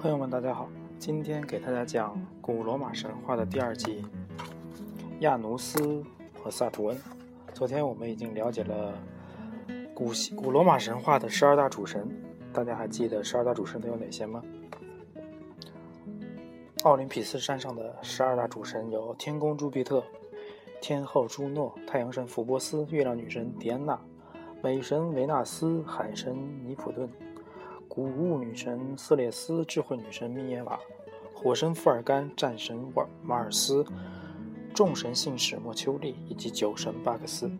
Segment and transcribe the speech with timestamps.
[0.00, 0.68] 朋友们，大家好，
[0.98, 4.04] 今天给大家讲古罗马神话的第二集——
[5.20, 6.02] 亚努斯
[6.40, 6.96] 和萨图恩。
[7.52, 8.94] 昨天我们已经了解了
[9.98, 12.08] 古希古罗马神话的十二大主神，
[12.52, 14.40] 大家还记得十二大主神都有哪些吗？
[16.84, 20.00] 奥林匹斯山上的十二大主神有天公朱庇特、
[20.80, 24.00] 天后朱诺、太阳神福波斯、月亮女神狄安娜、
[24.62, 26.32] 美神维纳斯、海神
[26.64, 27.10] 尼普顿。
[27.88, 30.78] 谷物女神瑟列斯、智慧女神密耶瓦、
[31.34, 33.84] 火神富尔干、战神瓦马尔斯、
[34.72, 37.50] 众神信使莫丘利以及酒神巴克斯。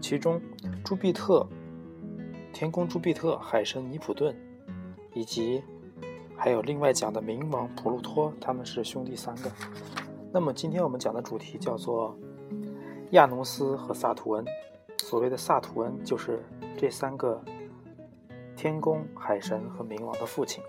[0.00, 0.40] 其中，
[0.82, 1.46] 朱庇特、
[2.52, 4.36] 天宫朱庇特、海神尼普顿，
[5.14, 5.62] 以及
[6.36, 9.50] 还有另外讲的冥王普鲁托，他们是兄弟三个。
[10.32, 12.16] 那么今天我们讲的主题叫做
[13.10, 14.44] 亚努斯和萨图恩。
[14.98, 16.42] 所谓的萨图恩，就是
[16.76, 17.42] 这三个。
[18.54, 20.62] 天宫、海神和冥王的父亲。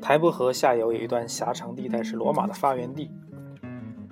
[0.00, 3.10] 台伯河下游有一段狭长地带，是罗马的发源地。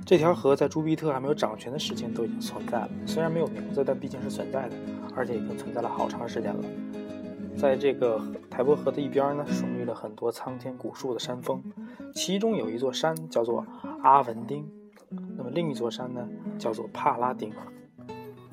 [0.06, 4.76] 这条河在朱庇特还没有掌权的时间都已经存在了，虽然没有名字，但毕竟是存在的，
[5.16, 6.64] 而且已经存在了好长时间了。
[7.58, 11.60] 在这个台伯河的一边呢，耸立了很多苍天古树的山峰，
[12.14, 13.66] 其中有一座山叫做
[14.00, 14.70] 阿文丁，
[15.36, 17.52] 那么另一座山呢，叫做帕拉丁。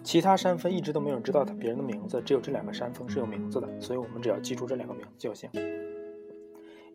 [0.01, 5.47] 其他山峰一直都没有人知道他别人的名字，只有这两个山峰是有名字的，所以我们只要记住这两个名字就行。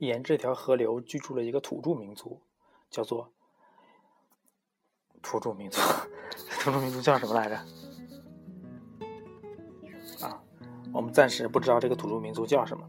[0.00, 2.40] 沿这条河流居住了一个土著民族，
[2.90, 3.30] 叫做
[5.28, 5.78] 土著民族。
[6.62, 7.56] 土著民族叫什么来着？
[10.26, 10.40] 啊，
[10.90, 12.82] 我们暂时不知道这个土著民族叫什么。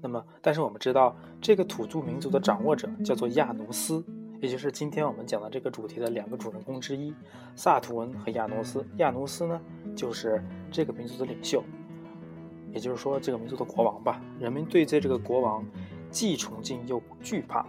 [0.00, 4.02] 那么，但是我们知道这个土著民族的掌握者叫做亚努斯。
[4.40, 7.14] 也就是今天我们讲的这个主题的两个主人公之一，
[7.54, 8.84] 萨图恩和亚努斯。
[8.96, 9.60] 亚努斯呢，
[9.94, 11.62] 就是这个民族的领袖，
[12.72, 14.18] 也就是说这个民族的国王吧。
[14.40, 15.62] 人们对这这个国王
[16.10, 17.66] 既崇敬又惧怕，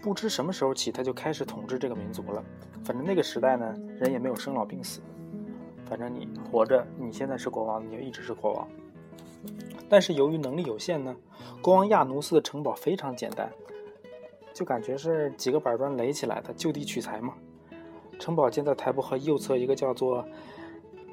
[0.00, 2.44] 不知什么时候起他就开始统治这个民族了。
[2.84, 5.00] 反正那个时代呢，人也没有生老病死，
[5.86, 8.68] 反正你活着，你现在是国王，你就一直是国王。
[9.88, 11.14] 但是由于能力有限呢，
[11.62, 13.50] 国王亚努斯的城堡非常简单。
[14.54, 17.34] 就感觉是几个板砖垒起来的，就地取材嘛。
[18.18, 20.26] 城堡建在台伯河右侧一个叫做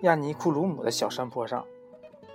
[0.01, 1.63] 亚尼库鲁姆的小山坡上。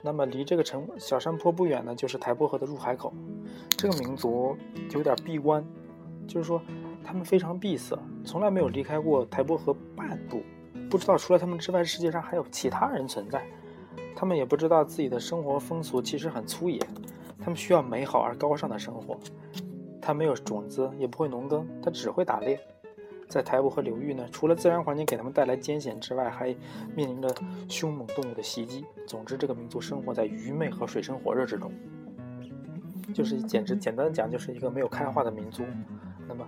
[0.02, 3.12] 那么离这个城小山坡不远呢，就是台伯河的入海口。
[3.70, 4.56] 这个民族
[4.92, 5.66] 有点闭关，
[6.30, 6.62] 就是说
[7.02, 10.44] 他们非常闭塞，从来没有离开过台伯河半步，
[10.88, 13.44] 不知道除了他们之外，世界上还有其他人存在。
[14.14, 16.80] 他们也不知道自己的生活风俗其实很粗野，
[17.40, 19.18] 他们需要美好而高尚的生活。
[20.00, 22.60] 他没有种子，也不会农耕，他只会打猎。
[23.28, 26.54] 在台伯河流域呢，除了自然环境给他们带来艰险之外，还
[26.94, 27.34] 面临着
[27.68, 28.84] 凶猛动物的袭击。
[29.04, 31.72] 总之，这个民族生活在愚昧和水深火热之中，
[33.12, 35.64] 就是简直简单的讲，就是一个没有开化的民族。
[36.30, 36.46] 那么，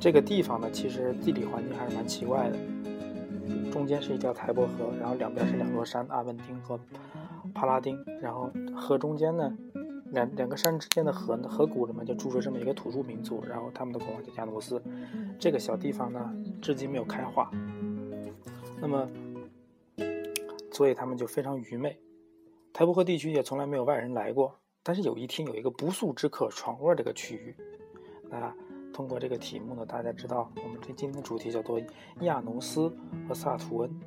[0.00, 2.58] 这个地方呢，其实地理环境还是蛮奇怪的。
[3.70, 6.80] 中间是一条台伯河，然后两边是两座山，阿文丁和
[7.54, 8.02] 帕拉丁。
[8.20, 9.56] 然后河中间呢。
[10.12, 14.82] 两两个山之间的河河谷里面就住着这么一个土著民族，然后他们的国王叫加努斯。
[15.38, 17.48] 这个小地方呢，至今没有开化。
[18.80, 19.08] 那么，
[20.72, 21.96] 所以他们就非常愚昧。
[22.72, 24.59] 台伯河地区也从来没有外人来过。
[24.82, 27.56] 但是有一天，有一个不速之客闯入了这个区域。
[28.28, 28.54] 那
[28.92, 31.80] 通过这个题目呢，大家知道我们这今天的主题叫做
[32.20, 32.92] 亚努斯
[33.28, 34.00] 和萨图恩。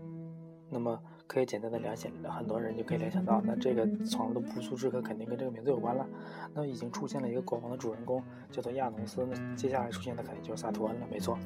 [0.69, 1.01] 那么。
[1.25, 6.05] 可以简单的联想，很多人就可以联想到，那这个闯入的不速之客肯定跟这个名字有关了。
[6.53, 11.39] 那已经出现了一个国王的主人公，叫做亚努斯，那接下来出现的肯定就是萨图恩了，没错。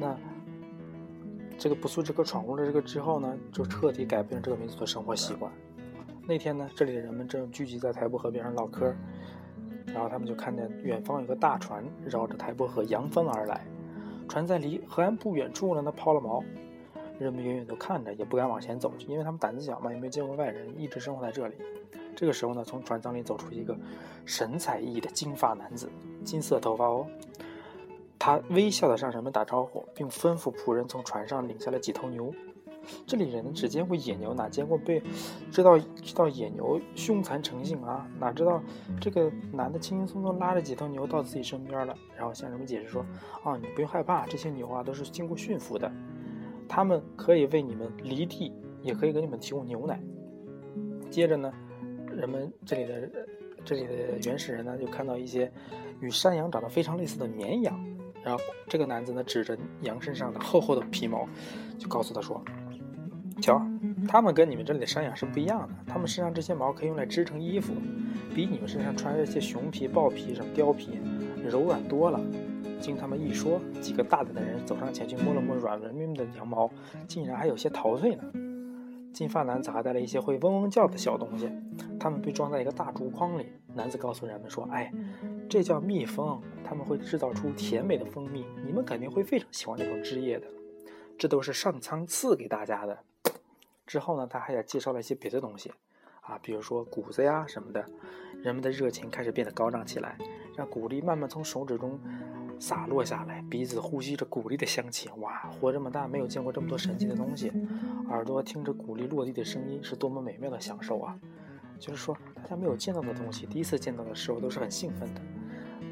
[0.00, 0.18] 那
[1.58, 5.52] 这个不速之客闯入了这个之后呢，就彻底改变了这个民族的生活习惯。
[6.28, 8.92] 那天呢，这里的人们正聚集在台伯河边上唠嗑，
[9.86, 13.64] 然后他们就看见远方有个大船绕着台伯河扬帆而来，
[14.28, 16.42] 船在离河岸不远处呢，那抛了锚。
[17.20, 21.54] 人们远远都看着，也不敢往前走去，因为他们胆子小嘛，也没见过外人，一直生活在这里。
[22.16, 23.74] 这个时候呢，从船舱里走出一个
[24.24, 25.88] 神采奕奕的金发男子，
[26.24, 27.06] 金色头发哦。
[28.18, 32.34] 他微笑的向人们打招呼，并吩咐仆人从船上领下了几头牛。
[33.06, 35.02] 这里人只见过野牛，哪见过被
[35.50, 38.08] 知道知道野牛凶残成性啊？
[38.18, 38.62] 哪知道
[39.00, 43.04] 这个男的轻轻松松拉着几头牛到自己身边了，然后向人们解释说
[43.44, 45.90] ：“啊，你不用害怕，这些牛啊都是经过驯服的。”
[46.68, 48.52] 他们可以为你们犁地，
[48.82, 50.00] 也可以给你们提供牛奶。
[51.08, 51.52] 接着呢，
[52.12, 53.10] 人们这里的
[53.64, 55.52] 这里的原始人呢，就看到一些
[56.00, 57.84] 与山羊长得非常类似的绵羊。
[58.24, 61.28] 然后这个男子呢，指着羊身上的厚厚的皮毛，
[61.78, 62.42] 就告诉他说
[63.40, 63.60] ：“瞧，
[64.08, 65.74] 他们跟你们这里的山羊是不一样的。
[65.86, 67.72] 他们身上这些毛可以用来织成衣服，
[68.34, 70.98] 比你们身上穿这些熊皮、豹皮、什么貂皮
[71.44, 72.20] 柔软多了。”
[72.78, 76.70] 经他们一说，几个大胆的人走上前去摸了摸软绵绵的羊毛，
[77.08, 78.22] 竟然还有些陶醉呢。
[79.14, 81.50] 金发男子还带了一些会嗡嗡叫的小东西，
[81.98, 83.46] 他们被装在一个大竹筐里。
[83.74, 84.92] 男子告诉人们说：“哎，
[85.48, 90.46] 这叫蜜蜂，他们会制造出甜美的蜂蜜，你们肯定会非常喜欢这种汁液的。
[91.16, 92.98] 这都是上苍赐给大家的。”
[93.86, 95.72] 之后呢，他还介绍了一些别的东西，
[96.22, 97.84] 啊，比如说谷子呀什么的。
[98.42, 100.18] 人们的热情开始变得高涨起来，
[100.56, 101.98] 让谷粒慢慢从手指中。
[102.58, 105.10] 洒落下来，鼻子呼吸着谷粒的香气。
[105.18, 107.52] 哇，活这么大没有见过这么多神奇的东西，
[108.08, 111.18] 耳朵听着谷粒落地的声音是多么美妙的享受啊！
[111.78, 115.20] 就是说，大家没有见到的东西，第一次见到的时候都是很兴奋的。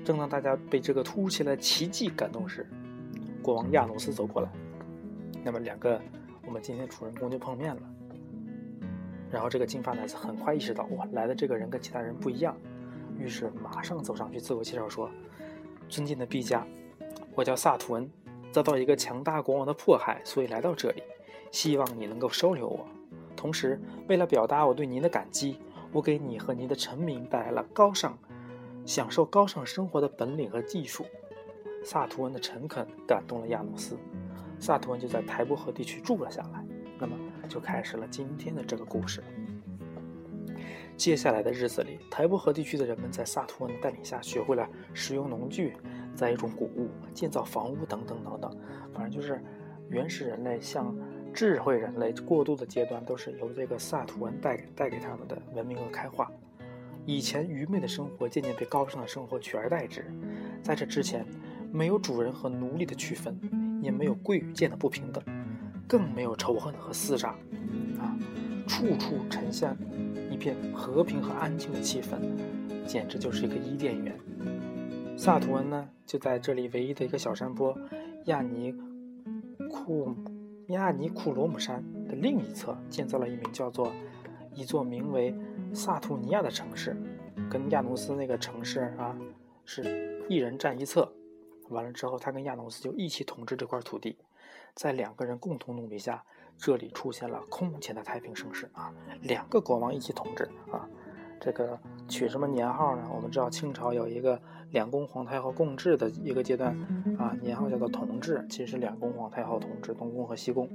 [0.02, 2.66] 正当大家被这个突如其来的奇迹感动时，
[3.42, 4.48] 国王亚努斯走过来，
[5.44, 6.00] 那么两个
[6.46, 7.82] 我们今天主人公就碰面了。
[9.30, 12.56] 然后这个金发男子很快意识到，哇，来的这个人跟其他人不一样，
[13.18, 15.10] 于是马上走上去自我介绍说。
[15.88, 16.66] 尊敬的陛下，
[17.34, 18.10] 我叫萨图恩，
[18.50, 21.02] 遭到一个强大国王的迫害，所以来到这里，
[21.50, 22.86] 希望你能够收留我。
[23.36, 25.58] 同时，为了表达我对您的感激，
[25.92, 28.16] 我给你和您的臣民带来了高尚、
[28.86, 31.04] 享受高尚生活的本领和技术。
[31.84, 33.98] 萨图恩的诚恳感动了亚努斯，
[34.58, 36.64] 萨图恩就在台伯河地区住了下来。
[36.98, 37.16] 那么，
[37.48, 39.22] 就开始了今天的这个故事。
[40.96, 45.76] 接下来的日子里，台伯河地区的人们在萨图恩的带领下，学会了使用农具、
[46.14, 48.56] 栽种谷物、建造房屋等等等等。
[48.92, 49.42] 反正就是
[49.90, 50.96] 原始人类向
[51.32, 56.30] 智慧人类过渡的阶段，都是由这个萨图恩带给带给他们的文明和开化。
[57.04, 60.06] 以前愚昧的生活渐渐被高尚的生活取而代之。
[60.62, 61.26] 在这之前，
[61.74, 63.36] 没有主人和奴隶的区分，
[63.82, 65.20] 也没有贵与贱的不平等，
[65.88, 67.30] 更没有仇恨和厮杀，
[67.98, 68.16] 啊，
[68.68, 69.76] 处处呈现。
[70.30, 72.20] 一片和平和安静的气氛，
[72.86, 74.16] 简直就是一个伊甸园。
[75.16, 77.76] 萨图恩呢，就在这里唯一的一个小山坡
[78.26, 78.72] 亚尼
[79.68, 80.14] 库
[80.68, 83.92] 亚尼库罗姆山的另一侧，建造了一名叫做
[84.54, 85.34] 一座名为
[85.72, 86.96] 萨图尼亚的城市，
[87.50, 89.16] 跟亚努斯那个城市啊
[89.64, 91.12] 是一人占一侧。
[91.74, 94.16] 完了之后，他跟亚努斯就一起统治这块土地，
[94.74, 96.24] 在两个人共同努力下。
[96.56, 98.94] 这里出现了空前的太平盛世啊！
[99.22, 100.88] 两个国王一起统治啊！
[101.40, 101.76] 这个
[102.06, 103.10] 取什么年号呢？
[103.12, 104.40] 我们知道清朝有一个
[104.70, 106.70] 两宫皇太后共治的一个阶段
[107.18, 110.70] 啊，年号叫做同治，其实两宫皇太后统治东宫和西宫。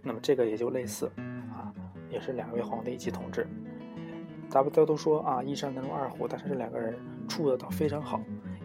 [0.00, 1.12] 那么这个也就类似
[1.52, 1.70] 啊，
[2.10, 3.46] 也是两位皇帝一起统治。
[4.50, 6.98] 大家都都说啊，一山能容二虎，但是这两个人
[7.28, 8.18] 处的倒非常好。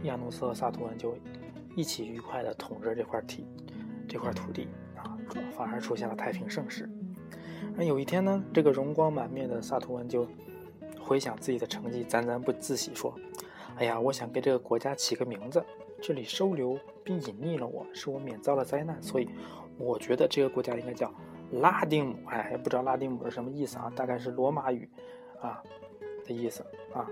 [0.04, 1.16] 亚努斯和萨图恩就
[1.76, 3.46] 一起愉快地统治这块地，
[4.08, 5.18] 这块土地啊。
[5.52, 6.90] 反而出现了太平盛世。
[7.76, 10.28] 那有一天呢，这个容光满面的萨图恩就
[11.00, 13.14] 回想自己的成绩，沾沾不自喜说
[13.78, 15.64] ：“哎呀，我想给这个国家起个名字。
[16.02, 19.30] 这里收留并隐匿了我，使我免遭了灾难，所以
[19.78, 21.14] 我觉得这个国家应该叫
[21.52, 22.16] 拉丁姆。
[22.28, 23.92] 哎，也不知道拉丁姆是什么意思啊？
[23.96, 24.90] 大概是罗马语
[25.42, 25.62] 啊
[26.26, 27.06] 的意思啊。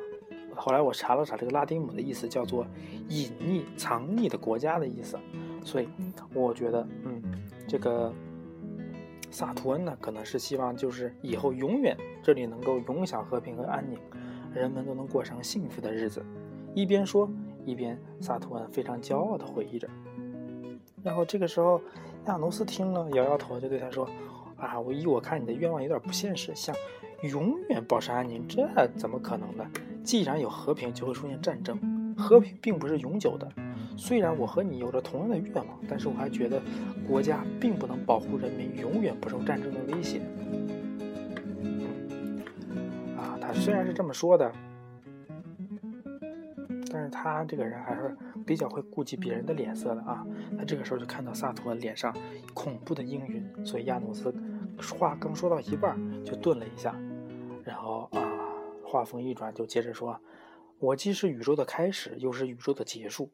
[0.57, 2.65] 后来我查了查，这个拉丁姆的意思叫做
[3.07, 5.17] 隐匿、藏匿的国家的意思。
[5.63, 5.87] 所以
[6.33, 7.21] 我觉得，嗯。”
[7.67, 8.13] 这个
[9.29, 13.99] 萨图恩呢，可能是希望就是以后永远这里能够永享和平和安宁，
[14.53, 16.25] 人们都能过上幸福的日子。
[16.73, 17.29] 一边说，
[17.65, 19.89] 一边萨图恩非常骄傲地回忆着。
[21.03, 21.81] 然后这个时候，
[22.27, 24.09] 亚努斯听了，摇摇头，就对他说
[24.55, 26.73] ：“啊，我依我看，你的愿望有点不现实，想
[27.23, 29.65] 永远保持安宁，这怎么可能呢？
[30.07, 33.45] 既然有和平，就会出现战争，和平并不是永久的。”
[33.97, 36.61] 虽然我和你有着同样的愿望，但是我还觉得
[37.05, 40.21] 国家并不能保护人民永远不受战争的威胁。
[43.17, 44.49] 啊，他虽然是这么说的，
[46.89, 50.25] 但是他这个人还是比较会顾及别人的脸色的啊。
[50.57, 52.15] 他这个时候就看到萨托脸上
[52.53, 54.33] 恐怖的阴云，所以亚努斯
[54.97, 56.95] 话刚说到一半就顿了一下，
[57.65, 58.21] 然后啊，
[58.89, 60.17] 话锋一转就接着说
[60.79, 63.29] ：“我既是宇宙的开始，又是宇宙的结束。”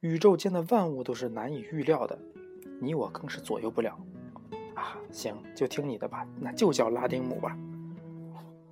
[0.00, 2.18] 宇宙间的万物都是难以预料的，
[2.82, 3.98] 你我更是左右不了。
[4.74, 7.56] 啊，行，就听你的吧，那就叫拉丁姆吧。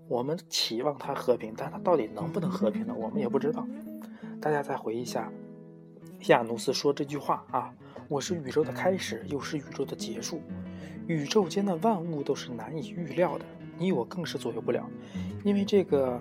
[0.07, 2.95] 我们期望它和平，但它到底能不能和平呢？
[2.95, 3.66] 我们也不知道。
[4.38, 5.33] 大家再回忆一下，
[6.26, 7.75] 亚努斯说这句话啊，
[8.09, 10.42] 我是宇宙的开始，又是宇宙的结束。
[11.07, 13.47] 宇宙间的万物都是难以预料的，
[13.83, 14.89] 你我更是左右不了。
[15.45, 16.21] 因为这个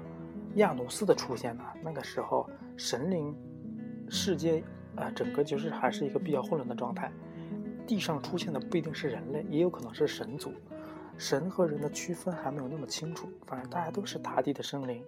[0.55, 3.35] 亚努斯的出现呢，那个时候神灵
[4.09, 4.63] 世界
[4.95, 7.11] 啊，整个就是还是一个比较混乱的状态。
[7.85, 10.51] 地上出现的不一定是人类，也有可能是神族。
[11.17, 15.03] 神和人的区分还没有那么清楚，反正大家都是大地的生灵。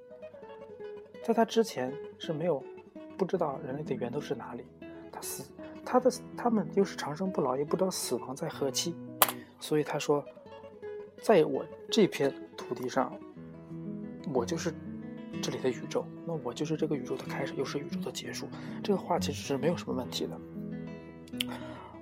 [1.23, 2.63] 在他之前是没有
[3.17, 4.63] 不知道人类的源头是哪里，
[5.11, 5.43] 他死。
[5.85, 8.95] 他的他们又是长生不老，也不知道死亡在何期，
[9.59, 10.23] 所以他说，
[11.23, 13.17] 在我这片土地上，
[14.33, 14.73] 我就是
[15.41, 18.45] 这里的宇宙，那我就是这个宇宙的开始，又是宇宙的结束。
[18.83, 20.35] 这个话其实是没有什么问题的，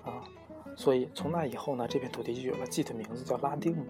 [0.03, 0.23] 啊，
[0.75, 3.85] 所以从那以后呢，这片土地就有了自己的名字，叫拉丁姆。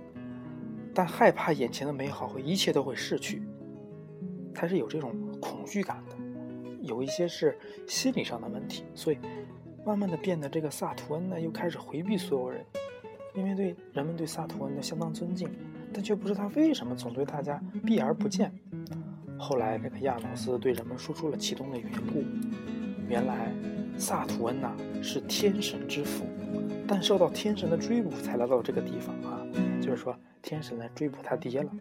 [0.94, 3.42] 但害怕眼前的美好和一切都会逝去，
[4.54, 6.18] 他是有这种恐惧感的，
[6.82, 7.58] 有一些是
[7.88, 9.18] 心理上的问题，所以。
[9.84, 12.64] 慢慢的变得，这个萨图恩呢又开始回避所有人，
[13.34, 15.50] 因为对人们对萨图恩的相当尊敬，
[15.94, 18.52] 但却不知他为什么总对大家避而不见。
[19.38, 22.24] 后来，这个亚努斯对人们说出了其中的缘故：
[23.08, 23.52] 原来，
[23.98, 26.26] 萨图恩呐是天神之父，
[26.88, 29.42] 但受到天神的追捕才来到这个地方啊，
[29.82, 31.72] 就是说天神来追捕他爹了。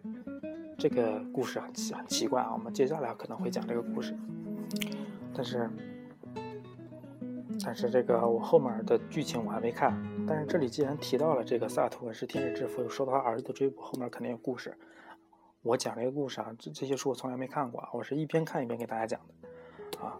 [0.77, 4.15] 这个故事很奇很奇怪啊，我们接下来可能会讲这个故事，
[5.33, 5.69] 但是。
[7.63, 9.95] 但是这个我后面的剧情我还没看，
[10.27, 14.75] 但是这里既然提到了这个萨图尔是天使之父，又受到他儿子的追捕，后面肯定有故事。
[15.61, 19.21] 我讲这个故事啊，这这些书我从来没看过，我是一边看一边给大家讲
[19.91, 20.17] 的，啊，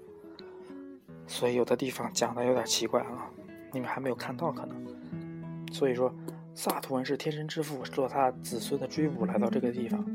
[1.26, 3.28] 所以有的地方讲的有点奇怪啊，
[3.74, 4.86] 你们还没有看到可能。
[5.72, 6.14] 所以说，
[6.54, 10.06] 萨图恩是天神之父，受他子孙的追捕来到这个地方。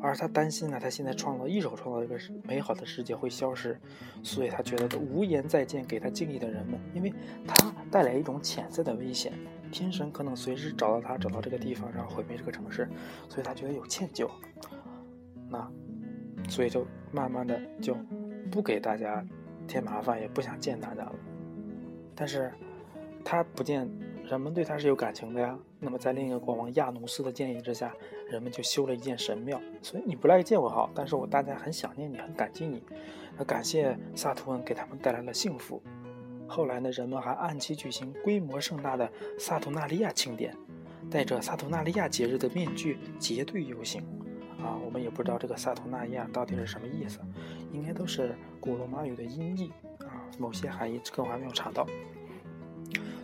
[0.00, 3.78] 而他担心呢，他现在创造一手创造一个美好的世界会消失，
[4.22, 7.12] 所以他觉得无颜再见给他敬意的人们，因为
[7.46, 9.32] 他带来一种潜在的危险，
[9.72, 12.88] 天神可能随时找到他，找到这个地方，然后毁灭这个城市，
[13.28, 14.30] 所以他觉得有歉疚，
[15.48, 15.70] 那，
[16.48, 17.96] 所以就慢慢的就
[18.50, 19.24] 不给大家
[19.66, 21.14] 添麻烦，也不想见大家了。
[22.14, 22.52] 但是，
[23.24, 23.88] 他不见。
[24.28, 25.58] 人们对他是有感情的呀。
[25.80, 27.94] 那么，在另一个国王亚努斯的建议之下，
[28.28, 29.58] 人们就修了一间神庙。
[29.80, 32.82] 所以你不来见我好，但是我大家很想念你，很感激你。
[33.38, 35.82] 那感谢萨图恩给他们带来了幸福。
[36.46, 40.54] 后来呢，人们还按期举行规模盛大的萨图纳利亚庆典，
[41.10, 44.02] 戴着萨图纳利亚节日的面具结队游行。
[44.60, 47.20] 啊，我们也不知道这个萨图纳利亚到底是什么意思，
[47.72, 49.70] 应该都是古罗马语的音译
[50.04, 51.86] 啊，某些含义，这个我还没有查到。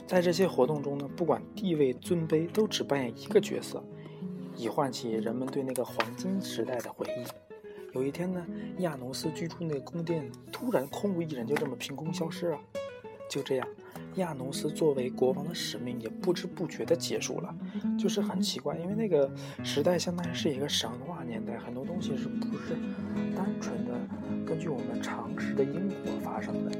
[0.07, 3.83] 在这些活动中呢，不管地位尊卑，都只扮演一个角色，
[4.57, 7.25] 以唤起人们对那个黄金时代的回忆。
[7.95, 8.45] 有一天呢，
[8.79, 12.59] 亚努斯居住那个宫殿突然空无一人，就这么凭空消失了。
[13.31, 13.67] 就这样，
[14.17, 17.55] 亚努斯作为国王的使命也不知不觉地结束了。
[17.99, 19.31] 就是很奇怪，因为那个
[19.63, 22.75] 时代相当于是一个神话年代，很多东西是不是
[23.35, 23.93] 单纯的
[24.45, 26.73] 根据我们常识的因果发生的。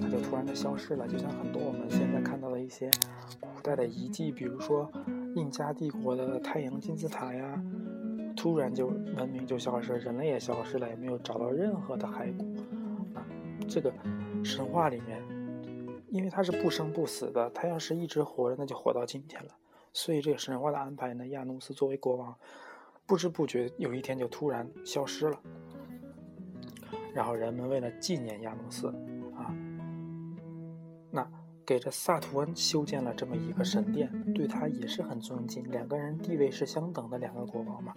[0.00, 2.90] 它就突然的消失了，就像很多我们现在看到的一些
[3.38, 4.90] 古代的遗迹，比如说
[5.36, 7.62] 印加帝国的太阳金字塔呀，
[8.36, 12.44] 突然就文明就消失了，人类也消失了，也没有找到任何的骸骨。
[13.14, 13.26] 啊，
[13.68, 13.92] 这个
[14.42, 15.22] 神话里面，
[16.08, 19.50] 因为他是不生不死的，他要是一直活着，那就活到今天了。
[19.92, 22.34] 所以这个神话的安排呢，亚努斯作为国王，
[23.06, 25.38] 不知不觉有一天就突然消失了。
[27.12, 28.94] 然后人们为了纪念亚努斯，
[31.70, 37.94] 给这萨图恩修建了这么一个神殿，对他也是很尊敬，两个人地位是相等的两个国王嘛，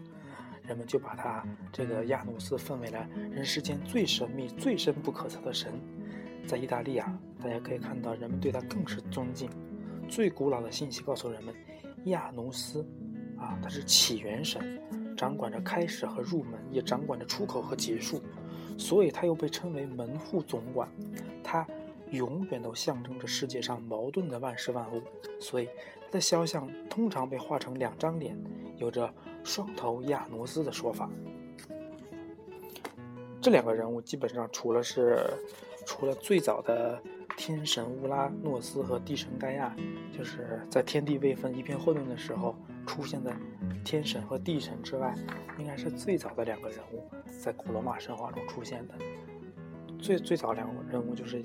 [0.62, 5.74] 人们就把他这个亚努斯奉为了人世间最神秘、最深不可测的神。
[6.46, 9.50] 在意大利啊，大家可以看到人们对他更是尊敬。
[10.08, 11.52] 最古老的信息告诉人们，
[12.04, 12.86] 亚努斯
[13.40, 14.80] 啊，他是起源神，
[15.18, 18.22] 掌管着开始和入门，也掌管着出口和结束，
[18.78, 20.88] 所以他又被称为门户总管。
[21.44, 21.66] 他。
[22.14, 25.02] 永远都象征着世界上矛盾的万事万物，
[25.40, 25.68] 所以
[26.06, 28.38] 他的肖像通常被画成两张脸，
[28.78, 29.12] 有着
[29.44, 31.10] 双头亚努斯的说法。
[33.42, 35.18] 这两个人物基本上除了是，
[35.88, 37.02] 除了最早的
[37.36, 39.76] 天神乌拉诺斯和地神盖亚，
[40.16, 42.56] 就是在天地未分、一片混沌的时候
[42.86, 43.36] 出现的
[43.84, 45.16] 天神和地神之外，
[45.58, 47.04] 应该是最早的两个人物
[47.42, 48.94] 在古罗马神话中出现的。
[50.00, 51.44] 最最早两个人物就是。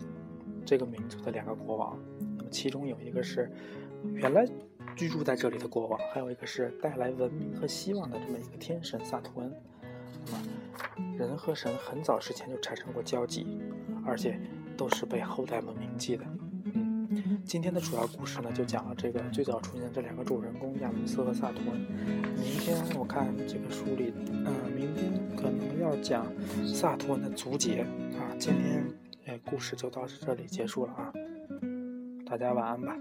[0.69, 1.99] 这个民族的两个国王。
[2.37, 3.51] 那么其中有一个是
[4.13, 4.47] 原来
[4.95, 9.51] 居住在这里的国王还有一个是带来文明和希望的这么一个天神萨图恩。
[10.27, 13.47] 那么人和神很早之前就产生过交集
[14.05, 14.39] 而且
[14.77, 16.25] 都是被后代们铭记的。
[16.75, 21.81] 嗯今天的主要故事呢就讲了这个最早出现这两个主人公亚努斯和萨图恩。
[22.37, 26.27] 明天我看这个书里嗯明天可能要讲
[26.67, 27.87] 萨图恩的足节
[28.19, 28.85] 啊今天
[29.29, 31.13] 哎，故事就到这里结束了啊，
[32.25, 32.97] 大家晚安吧。